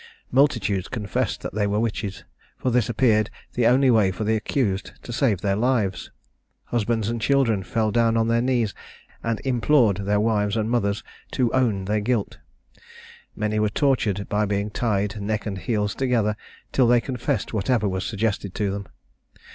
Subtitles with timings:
[0.31, 2.23] Multitudes confessed that they were witches;
[2.57, 6.09] for this appeared the only way for the accused to save their lives.
[6.63, 8.73] Husbands and children fell down on their knees,
[9.21, 11.03] and implored their wives and mothers
[11.33, 12.39] to own their guilt.
[13.35, 16.35] Many were tortured by being tied neck and heels together,
[16.71, 18.87] till they confessed whatever was suggested to them.